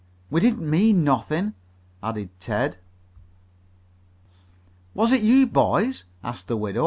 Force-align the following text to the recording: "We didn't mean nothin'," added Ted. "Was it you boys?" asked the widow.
"We 0.31 0.39
didn't 0.41 0.67
mean 0.67 1.03
nothin'," 1.03 1.53
added 2.01 2.31
Ted. 2.39 2.79
"Was 4.95 5.11
it 5.11 5.21
you 5.21 5.45
boys?" 5.45 6.05
asked 6.23 6.47
the 6.47 6.57
widow. 6.57 6.79